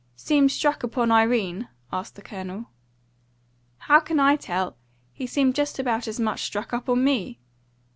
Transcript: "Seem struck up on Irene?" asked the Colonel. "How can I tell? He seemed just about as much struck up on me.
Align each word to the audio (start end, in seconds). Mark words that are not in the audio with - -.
"Seem 0.15 0.49
struck 0.49 0.83
up 0.83 0.97
on 0.97 1.11
Irene?" 1.11 1.67
asked 1.93 2.15
the 2.15 2.23
Colonel. 2.23 2.71
"How 3.77 3.99
can 3.99 4.19
I 4.19 4.35
tell? 4.35 4.75
He 5.13 5.27
seemed 5.27 5.53
just 5.53 5.77
about 5.77 6.07
as 6.07 6.19
much 6.19 6.41
struck 6.41 6.73
up 6.73 6.89
on 6.89 7.03
me. 7.03 7.37